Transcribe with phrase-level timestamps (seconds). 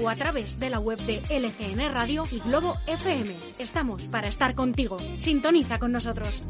[0.00, 3.34] o a través de la web de LGN Radio y Globo FM.
[3.58, 4.98] Estamos para estar contigo.
[5.18, 6.42] Sintoniza con nosotros.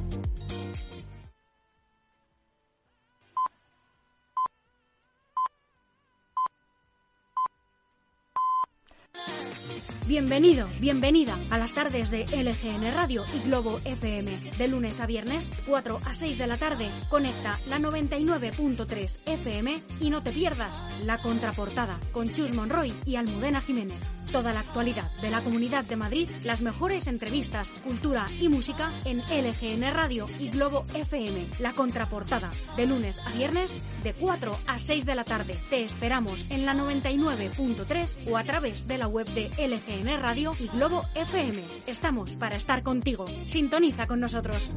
[10.18, 14.50] Bienvenido, bienvenida a las tardes de LGN Radio y Globo FM.
[14.58, 20.10] De lunes a viernes, 4 a 6 de la tarde, conecta la 99.3 FM y
[20.10, 24.00] no te pierdas la contraportada con Chus Monroy y Almudena Jiménez.
[24.32, 29.20] Toda la actualidad de la Comunidad de Madrid, las mejores entrevistas, cultura y música en
[29.20, 31.46] LGN Radio y Globo FM.
[31.60, 35.58] La contraportada, de lunes a viernes, de 4 a 6 de la tarde.
[35.70, 40.68] Te esperamos en la 99.3 o a través de la web de LGN Radio y
[40.68, 41.62] Globo FM.
[41.86, 43.26] Estamos para estar contigo.
[43.46, 44.70] Sintoniza con nosotros.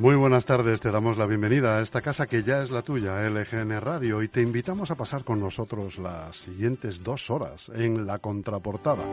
[0.00, 3.20] Muy buenas tardes, te damos la bienvenida a esta casa que ya es la tuya,
[3.28, 8.18] LGN Radio, y te invitamos a pasar con nosotros las siguientes dos horas en la
[8.18, 9.04] contraportada.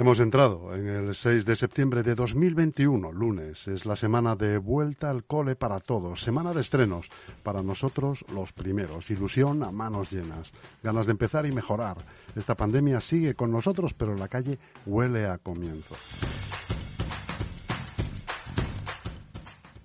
[0.00, 3.68] Hemos entrado en el 6 de septiembre de 2021, lunes.
[3.68, 7.08] Es la semana de vuelta al cole para todos, semana de estrenos.
[7.44, 9.08] Para nosotros, los primeros.
[9.08, 10.50] Ilusión a manos llenas.
[10.82, 11.98] Ganas de empezar y mejorar.
[12.34, 15.94] Esta pandemia sigue con nosotros, pero la calle huele a comienzo.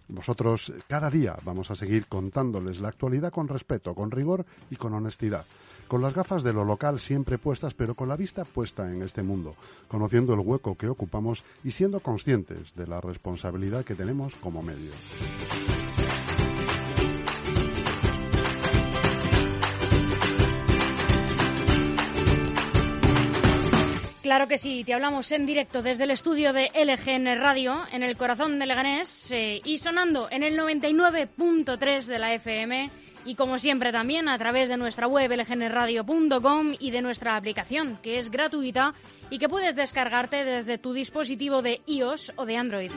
[0.09, 4.93] Nosotros cada día vamos a seguir contándoles la actualidad con respeto, con rigor y con
[4.93, 5.45] honestidad.
[5.87, 9.23] Con las gafas de lo local siempre puestas, pero con la vista puesta en este
[9.23, 9.55] mundo,
[9.87, 14.91] conociendo el hueco que ocupamos y siendo conscientes de la responsabilidad que tenemos como medio.
[24.27, 28.17] Claro que sí, te hablamos en directo desde el estudio de LGN Radio, en el
[28.17, 32.89] corazón de Leganés, eh, y sonando en el 99.3 de la FM,
[33.23, 38.19] y como siempre también a través de nuestra web lgnradio.com y de nuestra aplicación, que
[38.19, 38.93] es gratuita
[39.29, 42.91] y que puedes descargarte desde tu dispositivo de iOS o de Android.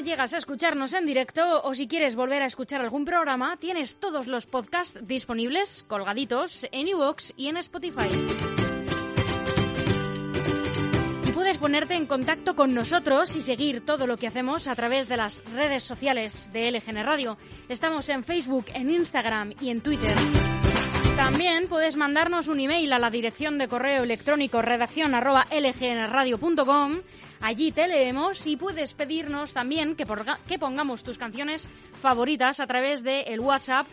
[0.00, 4.26] Llegas a escucharnos en directo o si quieres volver a escuchar algún programa, tienes todos
[4.26, 8.08] los podcasts disponibles, colgaditos, en iVoox y en Spotify.
[11.26, 15.08] Y puedes ponerte en contacto con nosotros y seguir todo lo que hacemos a través
[15.08, 17.36] de las redes sociales de LGN Radio.
[17.68, 20.16] Estamos en Facebook, en Instagram y en Twitter.
[21.16, 27.00] También puedes mandarnos un email a la dirección de correo electrónico redacción lgnradio.com
[27.40, 30.06] Allí te leemos y puedes pedirnos también que,
[30.48, 31.68] que pongamos tus canciones
[32.00, 33.86] favoritas a través del el WhatsApp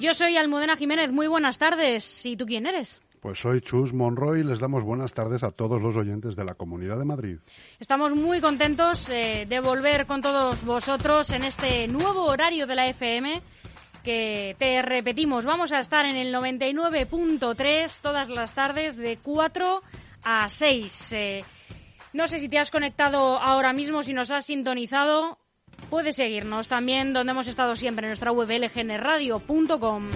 [0.00, 2.26] Yo soy Almudena Jiménez, muy buenas tardes.
[2.26, 3.00] ¿Y tú quién eres?
[3.24, 6.56] Pues soy Chus Monroy y les damos buenas tardes a todos los oyentes de la
[6.56, 7.38] Comunidad de Madrid.
[7.80, 12.86] Estamos muy contentos eh, de volver con todos vosotros en este nuevo horario de la
[12.86, 13.40] FM
[14.02, 19.80] que te repetimos, vamos a estar en el 99.3 todas las tardes de 4
[20.24, 21.12] a 6.
[21.14, 21.44] Eh,
[22.12, 25.38] no sé si te has conectado ahora mismo, si nos has sintonizado,
[25.88, 30.10] puedes seguirnos también donde hemos estado siempre en nuestra web lgnradio.com.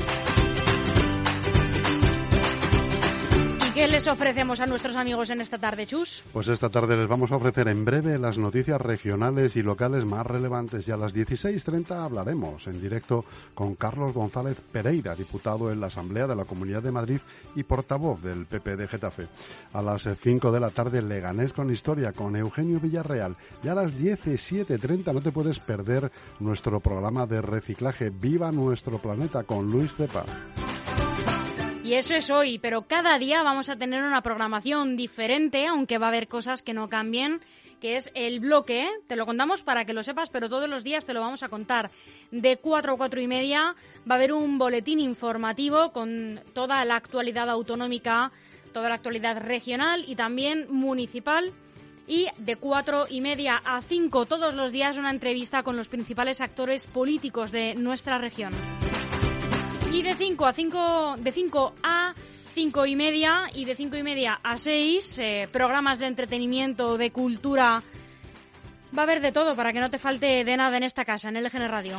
[3.79, 6.25] ¿Qué les ofrecemos a nuestros amigos en esta tarde, Chus?
[6.33, 10.27] Pues esta tarde les vamos a ofrecer en breve las noticias regionales y locales más
[10.27, 15.87] relevantes y a las 16.30 hablaremos en directo con Carlos González Pereira, diputado en la
[15.87, 17.21] Asamblea de la Comunidad de Madrid
[17.55, 19.29] y portavoz del PP de Getafe.
[19.73, 23.95] A las 5 de la tarde Leganés con Historia con Eugenio Villarreal y a las
[23.95, 26.11] 17.30 no te puedes perder
[26.41, 30.25] nuestro programa de reciclaje Viva Nuestro Planeta con Luis Cepa.
[31.89, 36.05] Y eso es hoy, pero cada día vamos a tener una programación diferente, aunque va
[36.05, 37.41] a haber cosas que no cambien,
[37.81, 38.87] que es el bloque.
[39.07, 41.49] Te lo contamos para que lo sepas, pero todos los días te lo vamos a
[41.49, 41.91] contar.
[42.31, 46.97] De 4 a 4 y media va a haber un boletín informativo con toda la
[46.97, 48.33] actualidad autonómica,
[48.75, 51.55] toda la actualidad regional y también municipal.
[52.07, 56.43] Y de cuatro y media a 5 todos los días una entrevista con los principales
[56.43, 58.53] actores políticos de nuestra región.
[59.99, 62.15] Y de 5 a 5, de 5 a
[62.55, 67.11] 5 y media y de 5 y media a 6, eh, programas de entretenimiento, de
[67.11, 67.83] cultura.
[68.97, 71.31] Va a haber de todo para que no te falte de nada en esta casa,
[71.31, 71.99] en LGN Radio.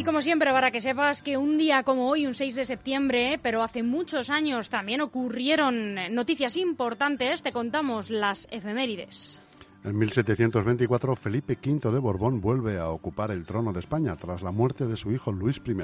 [0.00, 3.38] Y como siempre, para que sepas que un día como hoy, un 6 de septiembre,
[3.42, 9.42] pero hace muchos años también ocurrieron noticias importantes, te contamos las efemérides.
[9.84, 14.50] En 1724, Felipe V de Borbón vuelve a ocupar el trono de España tras la
[14.50, 15.76] muerte de su hijo Luis I.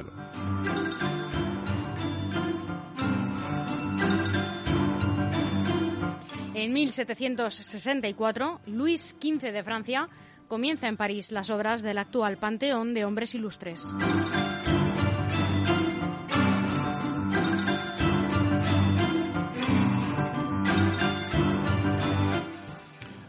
[6.54, 10.08] En 1764, Luis XV de Francia
[10.48, 13.86] comienza en París las obras del actual Panteón de Hombres Ilustres.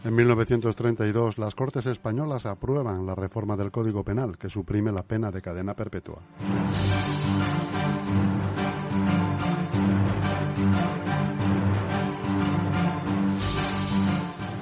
[0.04, 5.30] En 1932, las Cortes Españolas aprueban la reforma del Código Penal que suprime la pena
[5.30, 6.22] de cadena perpetua.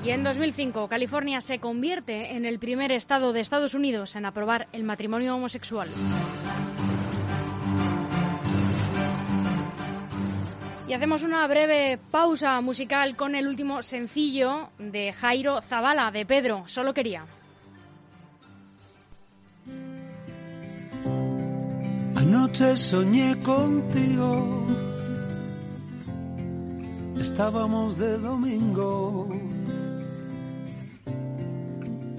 [0.06, 4.68] Y en 2005, California se convierte en el primer estado de Estados Unidos en aprobar
[4.72, 5.88] el matrimonio homosexual.
[10.86, 16.68] Y hacemos una breve pausa musical con el último sencillo de Jairo Zavala, de Pedro,
[16.68, 17.26] Solo quería.
[22.14, 24.66] Anoche soñé contigo,
[27.18, 29.55] estábamos de domingo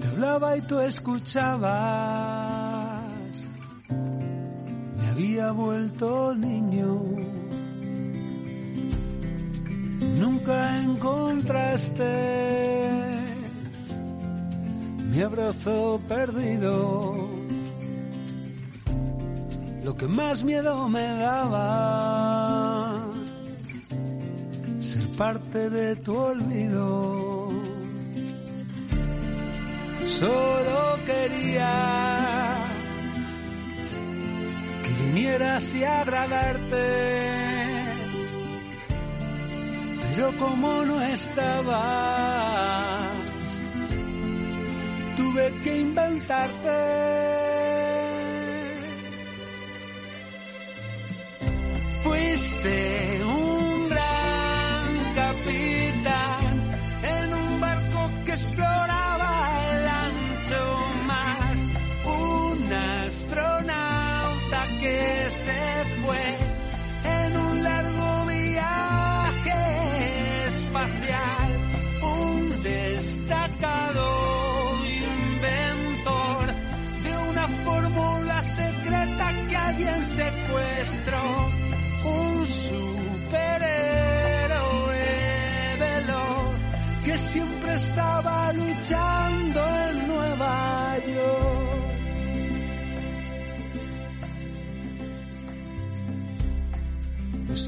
[0.08, 1.68] hablaba y tú escuchabas.
[4.96, 7.02] Me había vuelto niño.
[10.18, 12.08] Nunca encontraste
[15.10, 17.28] mi abrazo perdido.
[19.84, 23.00] Lo que más miedo me daba,
[24.80, 27.27] ser parte de tu olvido
[30.18, 32.56] Solo quería
[34.82, 36.86] que vinieras y agradarte.
[40.02, 41.78] Pero como no estabas,
[45.16, 46.78] tuve que inventarte.
[52.02, 52.97] Fuiste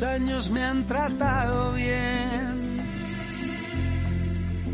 [0.03, 2.81] Años me han tratado bien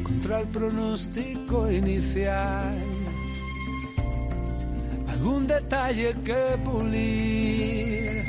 [0.04, 2.76] contra el pronóstico inicial.
[5.08, 8.22] Algún detalle que pulir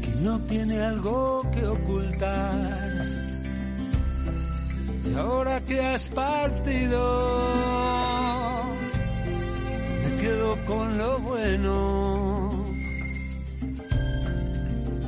[0.00, 3.06] que no tiene algo que ocultar.
[5.04, 7.02] Y ahora que has partido,
[10.02, 12.09] me quedo con lo bueno.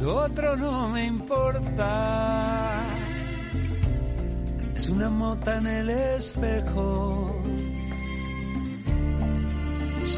[0.02, 2.80] Lo otro no me importa.
[4.74, 7.40] Es una mota en el espejo.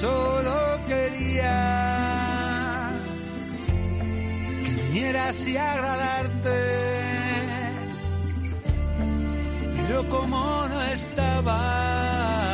[0.00, 1.58] Solo quería
[4.64, 6.60] que vinieras y agradarte.
[9.76, 12.53] Pero como no estabas,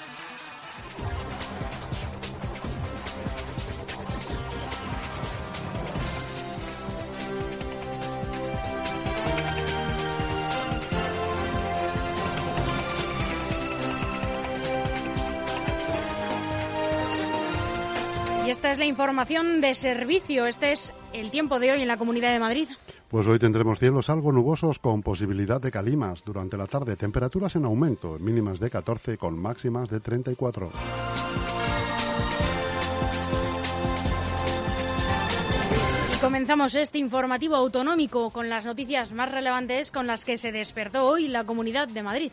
[18.51, 20.45] Esta es la información de servicio.
[20.45, 22.67] Este es el tiempo de hoy en la Comunidad de Madrid.
[23.07, 26.97] Pues hoy tendremos cielos algo nubosos con posibilidad de calimas durante la tarde.
[26.97, 30.69] Temperaturas en aumento, mínimas de 14 con máximas de 34.
[36.31, 41.27] Comenzamos este informativo autonómico con las noticias más relevantes con las que se despertó hoy
[41.27, 42.31] la Comunidad de Madrid.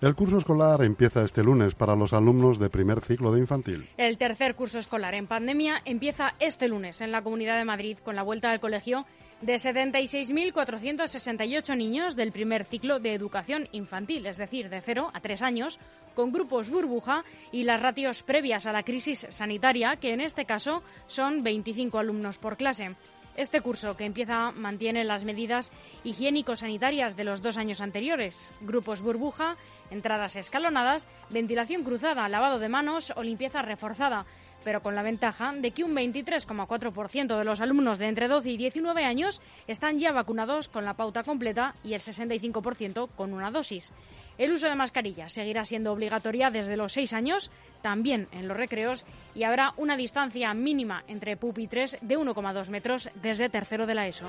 [0.00, 3.88] El curso escolar empieza este lunes para los alumnos de primer ciclo de infantil.
[3.96, 8.14] El tercer curso escolar en pandemia empieza este lunes en la Comunidad de Madrid con
[8.14, 9.04] la vuelta al colegio
[9.40, 15.42] de 76.468 niños del primer ciclo de educación infantil, es decir, de 0 a 3
[15.42, 15.80] años,
[16.14, 20.84] con grupos burbuja y las ratios previas a la crisis sanitaria, que en este caso
[21.08, 22.94] son 25 alumnos por clase.
[23.40, 25.72] Este curso, que empieza, mantiene las medidas
[26.04, 28.52] higiénico-sanitarias de los dos años anteriores.
[28.60, 29.56] Grupos burbuja,
[29.90, 34.26] entradas escalonadas, ventilación cruzada, lavado de manos o limpieza reforzada,
[34.62, 38.56] pero con la ventaja de que un 23,4% de los alumnos de entre 12 y
[38.58, 43.94] 19 años están ya vacunados con la pauta completa y el 65% con una dosis.
[44.40, 47.50] El uso de mascarillas seguirá siendo obligatoria desde los 6 años,
[47.82, 49.04] también en los recreos,
[49.34, 54.24] y habrá una distancia mínima entre pupitres de 1,2 metros desde tercero de la ESO.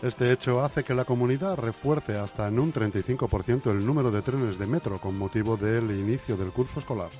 [0.00, 4.58] Este hecho hace que la comunidad refuerce hasta en un 35% el número de trenes
[4.58, 7.10] de metro con motivo del inicio del curso escolar.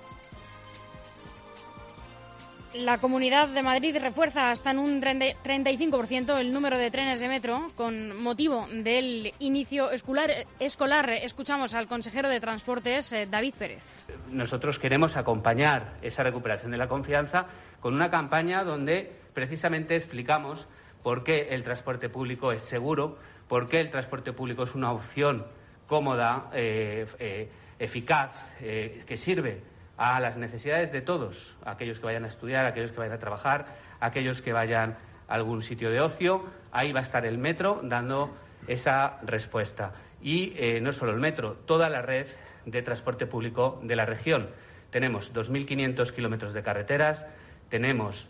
[2.79, 7.73] La Comunidad de Madrid refuerza hasta en un 35% el número de trenes de metro
[7.75, 11.11] con motivo del inicio escolar.
[11.11, 13.83] Escuchamos al consejero de Transportes, eh, David Pérez.
[14.31, 17.47] Nosotros queremos acompañar esa recuperación de la confianza
[17.81, 20.69] con una campaña donde precisamente explicamos
[21.03, 23.19] por qué el transporte público es seguro,
[23.49, 25.47] por qué el transporte público es una opción
[25.89, 28.31] cómoda, eh, eh, eficaz,
[28.61, 33.15] que sirve a las necesidades de todos, aquellos que vayan a estudiar, aquellos que vayan
[33.15, 33.67] a trabajar,
[34.01, 34.97] aquellos que vayan
[35.29, 36.47] a algún sitio de ocio.
[36.73, 38.35] Ahí va a estar el metro dando
[38.67, 39.93] esa respuesta.
[40.23, 42.27] Y no solo el metro, toda la red
[42.65, 44.49] de transporte público de la región.
[44.91, 47.27] Tenemos 2.500 kilómetros de carreteras,
[47.69, 48.29] tenemos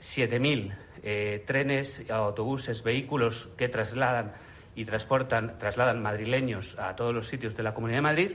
[0.00, 4.32] 7.000 eh, trenes, autobuses, vehículos que trasladan
[4.74, 8.30] y transportan, trasladan madrileños a todos los sitios de la Comunidad de Madrid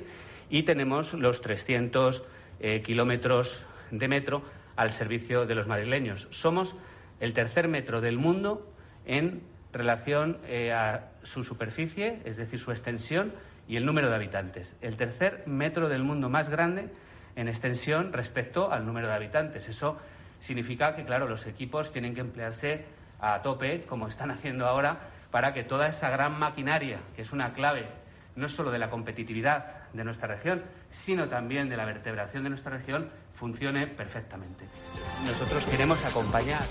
[0.50, 2.24] y tenemos los 300
[2.62, 4.44] eh, kilómetros de metro
[4.75, 6.27] al servicio de los madrileños.
[6.32, 6.75] Somos
[7.20, 8.72] el tercer metro del mundo
[9.06, 9.41] en
[9.74, 13.34] relación eh, a su superficie, es decir, su extensión
[13.68, 14.75] y el número de habitantes.
[14.82, 16.89] El tercer metro del mundo más grande
[17.36, 19.68] en extensión respecto al número de habitantes.
[19.68, 19.98] Eso
[20.39, 22.86] significa que, claro, los equipos tienen que emplearse
[23.20, 25.00] a tope, como están haciendo ahora,
[25.30, 27.86] para que toda esa gran maquinaria, que es una clave
[28.36, 32.78] no solo de la competitividad de nuestra región, sino también de la vertebración de nuestra
[32.78, 34.66] región, funcione perfectamente.
[35.26, 36.62] Nosotros queremos acompañar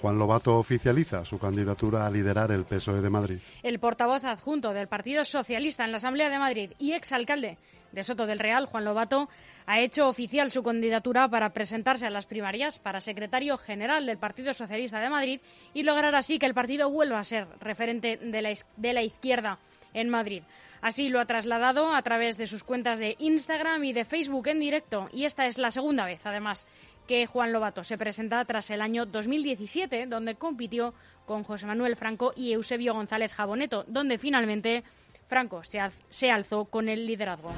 [0.00, 3.38] Juan Lobato oficializa su candidatura a liderar el PSOE de Madrid.
[3.62, 7.58] El portavoz adjunto del Partido Socialista en la Asamblea de Madrid y exalcalde
[7.92, 9.28] de Soto del Real, Juan Lobato,
[9.66, 14.52] ha hecho oficial su candidatura para presentarse a las primarias para secretario general del Partido
[14.52, 15.40] Socialista de Madrid
[15.74, 19.58] y lograr así que el partido vuelva a ser referente de la, de la izquierda
[19.94, 20.42] en Madrid.
[20.80, 24.60] Así lo ha trasladado a través de sus cuentas de Instagram y de Facebook en
[24.60, 26.66] directo y esta es la segunda vez, además,
[27.08, 30.94] que Juan Lobato se presenta tras el año 2017, donde compitió
[31.26, 34.84] con José Manuel Franco y Eusebio González Jaboneto, donde finalmente
[35.26, 37.52] Franco se, alzó con el liderazgo.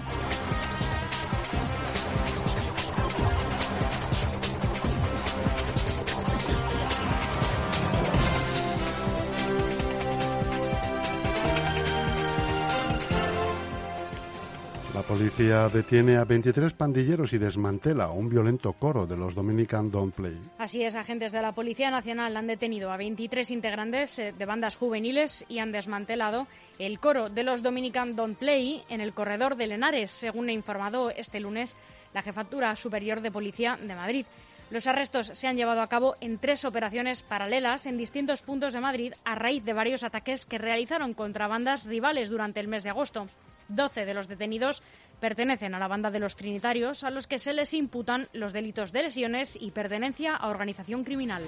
[15.11, 20.39] Policía detiene a 23 pandilleros y desmantela un violento coro de los Dominican Don't Play.
[20.57, 24.77] Así es, agentes de la Policía Nacional han detenido a 23 integrantes eh, de bandas
[24.77, 26.47] juveniles y han desmantelado
[26.79, 31.11] el coro de los Dominican Don't Play en el corredor de Lenares, según ha informado
[31.11, 31.77] este lunes
[32.15, 34.27] la Jefatura Superior de Policía de Madrid.
[34.71, 38.81] Los arrestos se han llevado a cabo en tres operaciones paralelas en distintos puntos de
[38.81, 42.91] Madrid a raíz de varios ataques que realizaron contra bandas rivales durante el mes de
[42.91, 43.27] agosto.
[43.71, 44.83] 12 de los detenidos
[45.21, 48.93] pertenecen a la banda de los Trinitarios, a los que se les imputan los delitos
[48.93, 51.43] de lesiones y pertenencia a organización criminal.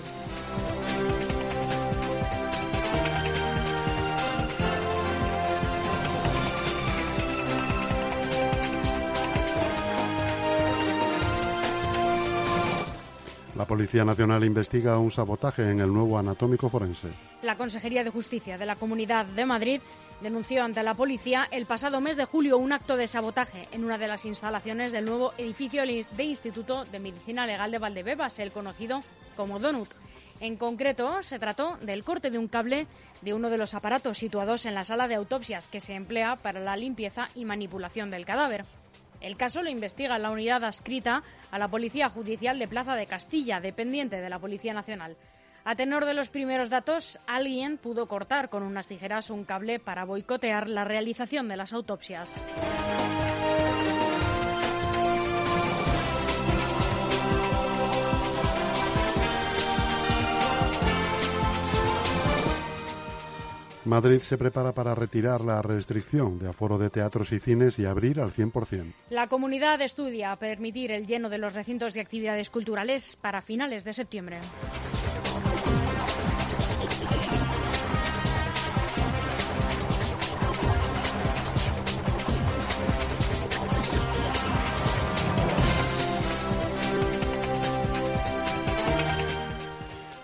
[13.63, 17.11] La Policía Nacional investiga un sabotaje en el nuevo anatómico forense.
[17.43, 19.81] La Consejería de Justicia de la Comunidad de Madrid
[20.21, 23.99] denunció ante la policía el pasado mes de julio un acto de sabotaje en una
[23.99, 29.01] de las instalaciones del nuevo edificio de Instituto de Medicina Legal de Valdebebas, el conocido
[29.37, 29.91] como Donut.
[30.41, 32.89] En concreto, se trató del corte de un cable
[33.21, 36.59] de uno de los aparatos situados en la sala de autopsias que se emplea para
[36.59, 38.65] la limpieza y manipulación del cadáver.
[39.23, 43.61] El caso lo investiga la unidad adscrita a la Policía Judicial de Plaza de Castilla,
[43.61, 45.17] dependiente de la Policía Nacional.
[45.65, 50.05] A tenor de los primeros datos, alguien pudo cortar con unas tijeras un cable para
[50.05, 52.43] boicotear la realización de las autopsias.
[63.93, 68.21] Madrid se prepara para retirar la restricción de aforo de teatros y cines y abrir
[68.21, 68.91] al 100%.
[69.11, 73.93] La comunidad estudia permitir el lleno de los recintos de actividades culturales para finales de
[73.93, 74.39] septiembre.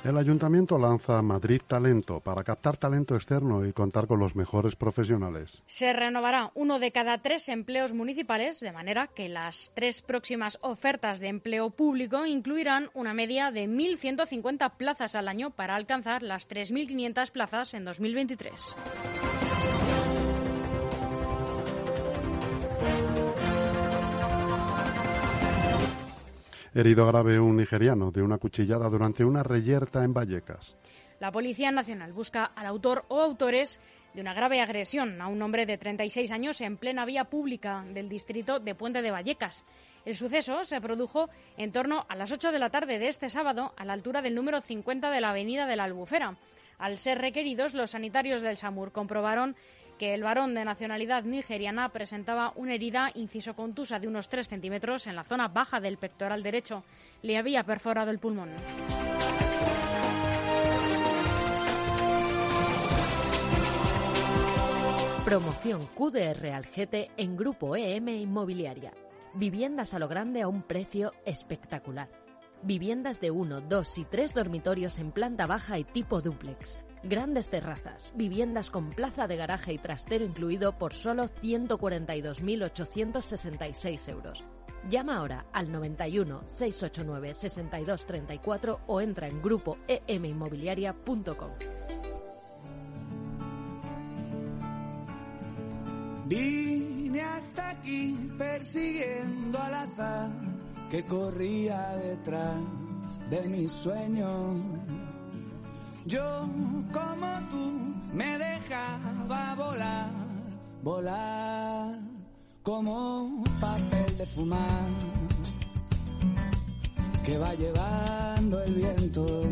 [0.08, 5.62] El ayuntamiento lanza Madrid Talento para captar talento externo y contar con los mejores profesionales.
[5.66, 11.20] Se renovará uno de cada tres empleos municipales, de manera que las tres próximas ofertas
[11.20, 17.30] de empleo público incluirán una media de 1.150 plazas al año para alcanzar las 3.500
[17.30, 18.76] plazas en 2023.
[26.78, 30.76] Herido grave un nigeriano de una cuchillada durante una reyerta en Vallecas.
[31.18, 33.80] La Policía Nacional busca al autor o autores
[34.14, 38.08] de una grave agresión a un hombre de 36 años en plena vía pública del
[38.08, 39.66] distrito de Puente de Vallecas.
[40.04, 43.72] El suceso se produjo en torno a las 8 de la tarde de este sábado
[43.76, 46.36] a la altura del número 50 de la Avenida de la Albufera.
[46.78, 49.56] Al ser requeridos, los sanitarios del SAMUR comprobaron
[49.98, 55.06] que el varón de nacionalidad nigeriana presentaba una herida inciso contusa de unos 3 centímetros
[55.06, 56.84] en la zona baja del pectoral derecho.
[57.20, 58.50] Le había perforado el pulmón.
[65.24, 68.92] Promoción QDR Algete en Grupo EM Inmobiliaria.
[69.34, 72.08] Viviendas a lo grande a un precio espectacular.
[72.62, 78.12] Viviendas de 1, 2 y 3 dormitorios en planta baja y tipo duplex Grandes terrazas,
[78.16, 84.44] viviendas con plaza de garaje y trastero incluido por solo 142.866 euros.
[84.88, 91.50] Llama ahora al 91 689 6234 o entra en grupo eminmobiliaria.com.
[96.26, 100.30] Vine hasta aquí persiguiendo al azar
[100.90, 102.58] que corría detrás
[103.30, 104.52] de mis sueños
[106.08, 106.48] yo
[106.90, 110.10] como tú me dejaba volar,
[110.82, 111.98] volar
[112.62, 114.88] como papel de fumar
[117.24, 119.42] que va llevando el viento.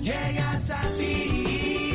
[0.00, 1.85] llegas a ti.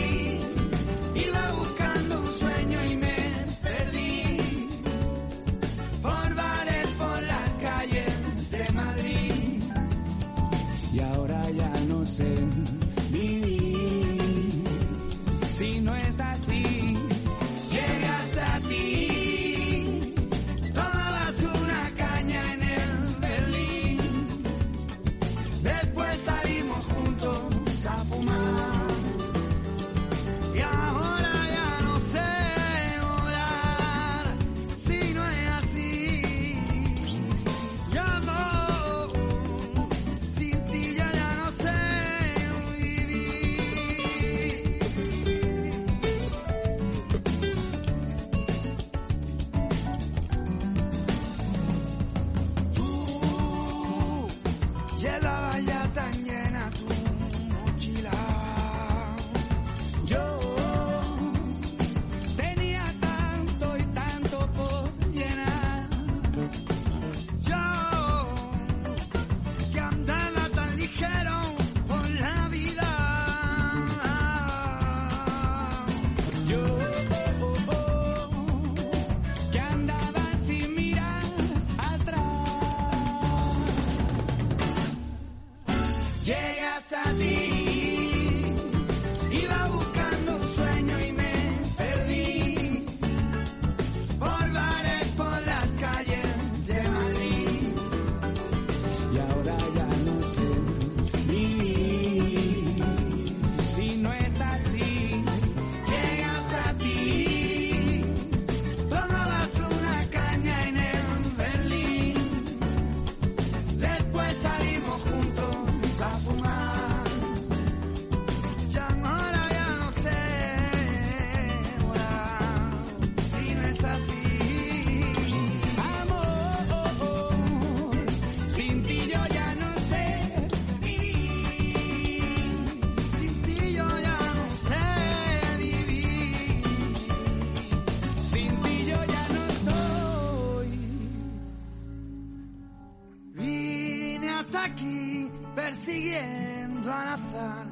[145.84, 147.66] Persiguiendo al azar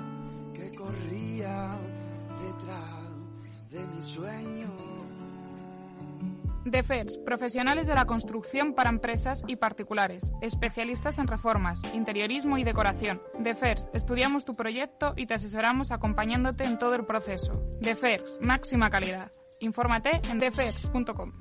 [0.54, 1.78] que corría
[2.42, 4.68] detrás de mi sueño.
[6.66, 13.22] DEFERS, profesionales de la construcción para empresas y particulares, especialistas en reformas, interiorismo y decoración.
[13.40, 17.52] DEFERS, estudiamos tu proyecto y te asesoramos acompañándote en todo el proceso.
[17.80, 19.32] DEFERS, máxima calidad.
[19.60, 21.32] Infórmate en defers.com.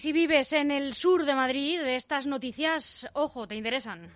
[0.00, 4.08] si vives en el sur de Madrid, estas noticias, ojo, te interesan.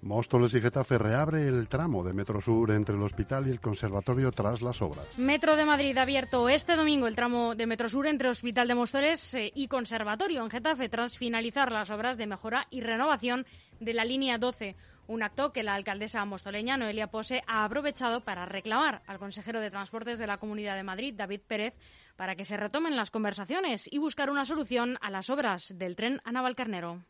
[0.00, 4.32] Móstoles y Getafe reabre el tramo de Metro Sur entre el hospital y el conservatorio
[4.32, 5.18] tras las obras.
[5.18, 8.74] Metro de Madrid ha abierto este domingo el tramo de Metro Sur entre Hospital de
[8.74, 13.44] Móstoles eh, y Conservatorio en Getafe tras finalizar las obras de mejora y renovación
[13.80, 14.76] de la línea 12.
[15.08, 19.70] Un acto que la alcaldesa mostoleña Noelia Pose ha aprovechado para reclamar al consejero de
[19.70, 21.74] Transportes de la Comunidad de Madrid, David Pérez,
[22.14, 26.20] para que se retomen las conversaciones y buscar una solución a las obras del tren
[26.24, 27.02] a Navalcarnero.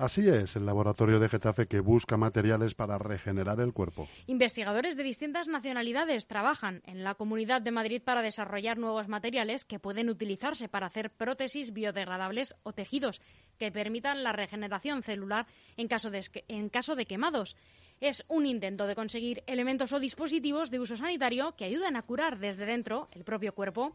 [0.00, 4.08] Así es, el laboratorio de Getafe que busca materiales para regenerar el cuerpo.
[4.28, 9.78] Investigadores de distintas nacionalidades trabajan en la Comunidad de Madrid para desarrollar nuevos materiales que
[9.78, 13.20] pueden utilizarse para hacer prótesis biodegradables o tejidos
[13.58, 17.54] que permitan la regeneración celular en caso de, en caso de quemados.
[18.00, 22.38] Es un intento de conseguir elementos o dispositivos de uso sanitario que ayuden a curar
[22.38, 23.94] desde dentro el propio cuerpo.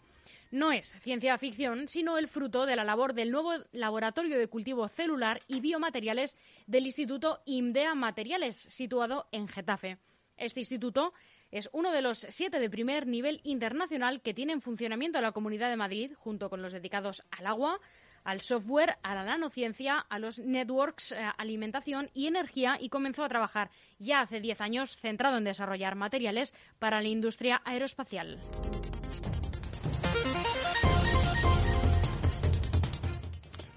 [0.55, 4.87] No es ciencia ficción, sino el fruto de la labor del nuevo Laboratorio de Cultivo
[4.87, 9.97] Celular y Biomateriales del Instituto IMDEA Materiales, situado en Getafe.
[10.37, 11.11] Este instituto
[11.51, 15.69] es uno de los siete de primer nivel internacional que tiene en funcionamiento la Comunidad
[15.69, 17.81] de Madrid, junto con los dedicados al agua,
[18.23, 23.29] al software, a la nanociencia, a los networks, eh, alimentación y energía y comenzó a
[23.29, 28.39] trabajar ya hace 10 años centrado en desarrollar materiales para la industria aeroespacial.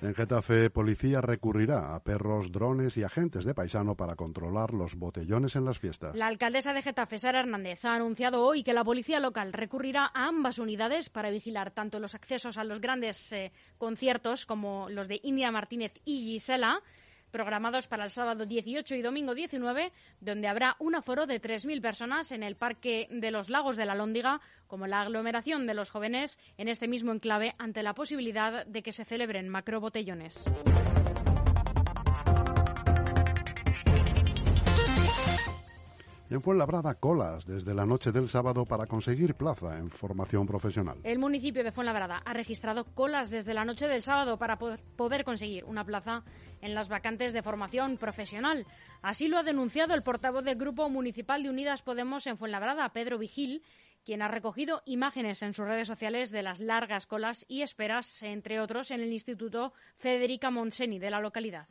[0.01, 5.57] En Getafe, policía recurrirá a perros, drones y agentes de paisano para controlar los botellones
[5.57, 6.15] en las fiestas.
[6.15, 10.29] La alcaldesa de Getafe, Sara Hernández, ha anunciado hoy que la policía local recurrirá a
[10.29, 15.19] ambas unidades para vigilar tanto los accesos a los grandes eh, conciertos como los de
[15.25, 16.81] India Martínez y Gisela
[17.31, 22.33] programados para el sábado 18 y domingo 19, donde habrá un aforo de 3.000 personas
[22.33, 26.39] en el Parque de los Lagos de la Lóndiga, como la aglomeración de los jóvenes
[26.57, 30.45] en este mismo enclave ante la posibilidad de que se celebren macrobotellones.
[36.31, 40.99] En Fuenlabrada, colas desde la noche del sábado para conseguir plaza en formación profesional.
[41.03, 45.65] El municipio de Fuenlabrada ha registrado colas desde la noche del sábado para poder conseguir
[45.65, 46.25] una plaza
[46.61, 48.67] en las vacantes de formación profesional.
[49.01, 53.17] Así lo ha denunciado el portavoz del Grupo Municipal de Unidas Podemos en Fuenlabrada, Pedro
[53.17, 53.63] Vigil,
[54.05, 58.61] quien ha recogido imágenes en sus redes sociales de las largas colas y esperas, entre
[58.61, 61.69] otros, en el Instituto Federica Monseni de la localidad.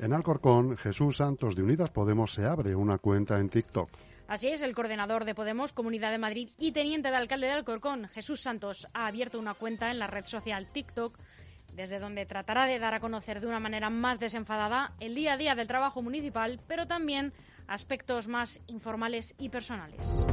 [0.00, 3.90] En Alcorcón, Jesús Santos de Unidas Podemos se abre una cuenta en TikTok.
[4.28, 8.08] Así es, el coordinador de Podemos, Comunidad de Madrid y teniente de alcalde de Alcorcón,
[8.08, 11.18] Jesús Santos, ha abierto una cuenta en la red social TikTok,
[11.74, 15.36] desde donde tratará de dar a conocer de una manera más desenfadada el día a
[15.36, 17.34] día del trabajo municipal, pero también
[17.66, 20.26] aspectos más informales y personales.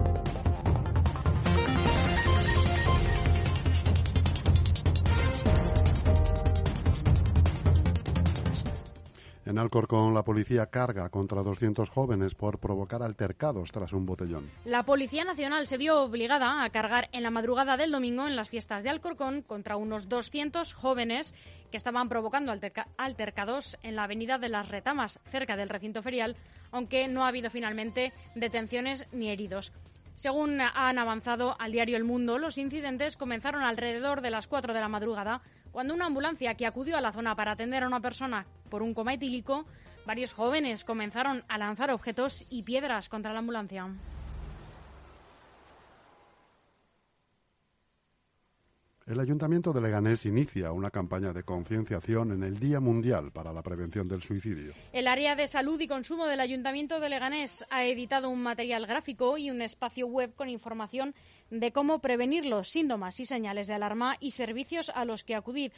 [9.48, 14.52] En Alcorcón, la policía carga contra 200 jóvenes por provocar altercados tras un botellón.
[14.66, 18.50] La Policía Nacional se vio obligada a cargar en la madrugada del domingo en las
[18.50, 21.34] fiestas de Alcorcón contra unos 200 jóvenes
[21.72, 22.54] que estaban provocando
[22.98, 26.36] altercados en la Avenida de las Retamas, cerca del recinto ferial,
[26.72, 29.72] aunque no ha habido finalmente detenciones ni heridos.
[30.18, 34.80] Según han avanzado al diario El Mundo, los incidentes comenzaron alrededor de las 4 de
[34.80, 38.48] la madrugada cuando una ambulancia que acudió a la zona para atender a una persona
[38.72, 39.68] por un coma etílico,
[40.08, 43.90] varios jóvenes comenzaron a lanzar objetos y piedras contra la ambulancia.
[49.08, 53.62] El Ayuntamiento de Leganés inicia una campaña de concienciación en el Día Mundial para la
[53.62, 54.74] Prevención del Suicidio.
[54.92, 59.38] El área de salud y consumo del Ayuntamiento de Leganés ha editado un material gráfico
[59.38, 61.16] y un espacio web con información
[61.50, 65.72] de cómo prevenir los síntomas y señales de alarma y servicios a los que acudir.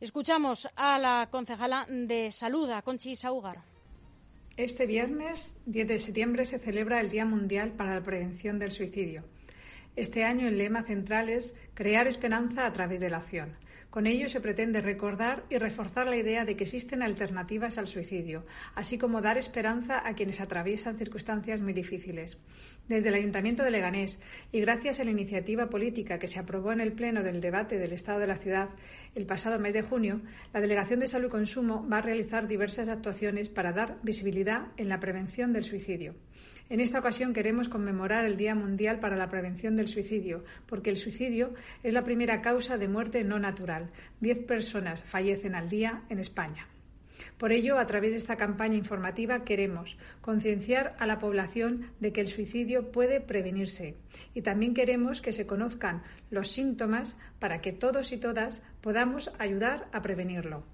[0.00, 3.62] Escuchamos a la concejala de Salud, a Conchi Saugar.
[4.56, 9.22] Este viernes, 10 de septiembre, se celebra el Día Mundial para la Prevención del Suicidio.
[9.96, 13.56] Este año el lema central es Crear esperanza a través de la acción.
[13.90, 18.44] Con ello se pretende recordar y reforzar la idea de que existen alternativas al suicidio,
[18.74, 22.38] así como dar esperanza a quienes atraviesan circunstancias muy difíciles.
[22.88, 24.20] Desde el Ayuntamiento de Leganés
[24.52, 27.94] y gracias a la iniciativa política que se aprobó en el Pleno del debate del
[27.94, 28.68] Estado de la Ciudad
[29.14, 30.20] el pasado mes de junio,
[30.52, 34.90] la Delegación de Salud y Consumo va a realizar diversas actuaciones para dar visibilidad en
[34.90, 36.14] la prevención del suicidio.
[36.68, 40.96] En esta ocasión queremos conmemorar el Día Mundial para la Prevención del Suicidio, porque el
[40.96, 43.88] suicidio es la primera causa de muerte no natural.
[44.20, 46.66] Diez personas fallecen al día en España.
[47.38, 52.20] Por ello, a través de esta campaña informativa queremos concienciar a la población de que
[52.20, 53.96] el suicidio puede prevenirse
[54.34, 59.88] y también queremos que se conozcan los síntomas para que todos y todas podamos ayudar
[59.92, 60.64] a prevenirlo.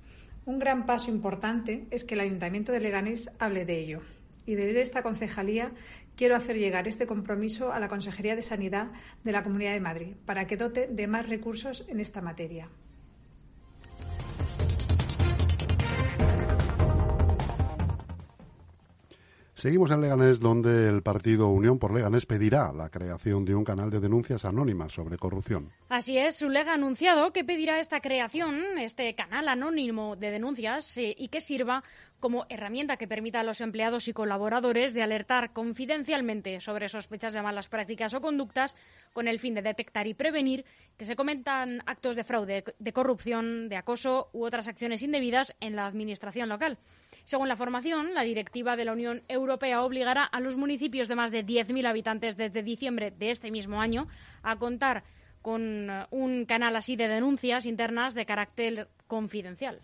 [0.46, 4.00] Un gran paso importante es que el Ayuntamiento de Leganés hable de ello
[4.46, 5.72] y desde esta concejalía
[6.16, 8.88] quiero hacer llegar este compromiso a la Consejería de Sanidad
[9.22, 12.68] de la Comunidad de Madrid para que dote de más recursos en esta materia.
[19.60, 23.90] Seguimos en Leganés, donde el partido Unión por Leganés pedirá la creación de un canal
[23.90, 25.68] de denuncias anónimas sobre corrupción.
[25.90, 31.14] Así es, Zulega ha anunciado que pedirá esta creación, este canal anónimo de denuncias, eh,
[31.14, 31.84] y que sirva
[32.20, 37.42] como herramienta que permita a los empleados y colaboradores de alertar confidencialmente sobre sospechas de
[37.42, 38.76] malas prácticas o conductas
[39.12, 40.64] con el fin de detectar y prevenir
[40.96, 45.74] que se cometan actos de fraude, de corrupción, de acoso u otras acciones indebidas en
[45.74, 46.78] la administración local.
[47.24, 51.30] Según la formación, la directiva de la Unión Europea obligará a los municipios de más
[51.30, 54.06] de 10.000 habitantes desde diciembre de este mismo año
[54.42, 55.04] a contar
[55.42, 59.80] con eh, un canal así de denuncias internas de carácter confidencial.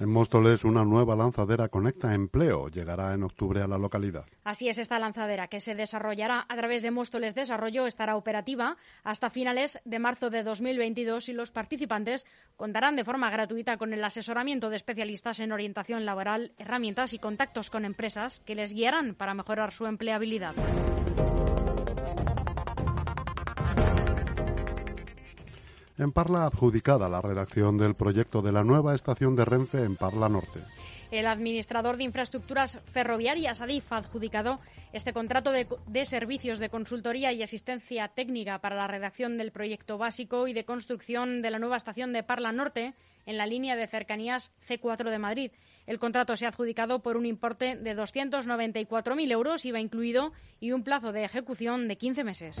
[0.00, 4.26] En Móstoles, una nueva lanzadera Conecta Empleo llegará en octubre a la localidad.
[4.44, 9.28] Así es, esta lanzadera que se desarrollará a través de Móstoles Desarrollo estará operativa hasta
[9.28, 14.70] finales de marzo de 2022 y los participantes contarán de forma gratuita con el asesoramiento
[14.70, 19.72] de especialistas en orientación laboral, herramientas y contactos con empresas que les guiarán para mejorar
[19.72, 20.54] su empleabilidad.
[25.98, 30.28] En Parla adjudicada la redacción del proyecto de la nueva estación de Renfe en Parla
[30.28, 30.60] Norte.
[31.10, 34.60] El administrador de infraestructuras ferroviarias, ADIF, ha adjudicado
[34.92, 40.46] este contrato de, servicios de consultoría y asistencia técnica para la redacción del proyecto básico
[40.46, 42.94] y de construcción de la nueva estación de Parla Norte
[43.26, 45.50] en la línea de cercanías C4 de Madrid.
[45.86, 50.84] El contrato se ha adjudicado por un importe de 294.000 euros, IVA incluido, y un
[50.84, 52.56] plazo de ejecución de 15 meses.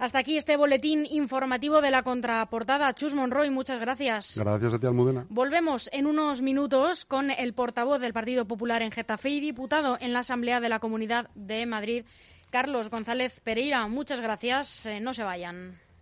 [0.00, 2.94] Hasta aquí este boletín informativo de la contraportada.
[2.94, 4.38] Chus Monroy, muchas gracias.
[4.38, 5.26] Gracias a ti, Almudena.
[5.28, 10.14] Volvemos en unos minutos con el portavoz del Partido Popular en Getafe y diputado en
[10.14, 12.06] la Asamblea de la Comunidad de Madrid,
[12.48, 13.86] Carlos González Pereira.
[13.88, 14.86] Muchas gracias.
[14.86, 15.78] Eh, no se vayan.